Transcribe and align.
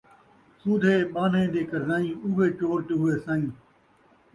سودھے 0.59 0.95
ٻانھیں 1.13 1.47
دے 1.53 1.61
قرضائیں، 1.71 2.13
اوہے 2.23 2.47
چور 2.59 2.79
تے 2.87 2.93
اوہے 2.97 3.15
سئیں 3.25 3.49